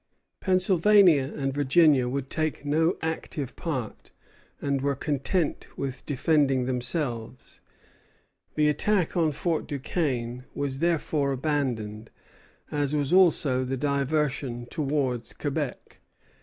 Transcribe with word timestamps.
Pennsylvania 0.39 1.31
and 1.37 1.53
Virginia 1.53 2.09
would 2.09 2.31
take 2.31 2.65
no 2.65 2.97
active 3.03 3.55
part, 3.55 4.09
and 4.59 4.81
were 4.81 4.95
content 4.95 5.67
with 5.77 6.03
defending 6.07 6.65
themselves. 6.65 7.61
The 8.55 8.67
attack 8.67 9.15
on 9.15 9.31
Fort 9.31 9.67
Duquesne 9.67 10.45
was 10.55 10.79
therefore 10.79 11.33
abandoned, 11.33 12.09
as 12.71 12.95
was 12.95 13.13
also 13.13 13.63
the 13.63 13.77
diversion 13.77 14.65
towards 14.71 15.33
Quebec. 15.33 15.99